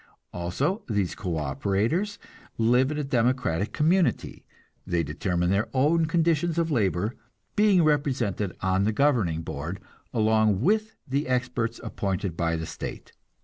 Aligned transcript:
Also, 0.33 0.81
these 0.89 1.13
co 1.13 1.37
operators 1.37 2.17
live 2.57 2.89
in 2.89 2.97
a 2.97 3.03
democratic 3.03 3.71
community; 3.71 4.43
they 4.83 5.03
determine 5.03 5.51
their 5.51 5.69
own 5.75 6.07
conditions 6.07 6.57
of 6.57 6.71
labor, 6.71 7.13
being 7.55 7.83
represented 7.83 8.57
on 8.61 8.83
the 8.85 8.93
governing 8.93 9.43
board, 9.43 9.79
along 10.11 10.59
with 10.59 10.95
the 11.07 11.27
experts 11.27 11.79
appointed 11.83 12.35
by 12.35 12.55
the 12.55 12.65
state. 12.65 13.13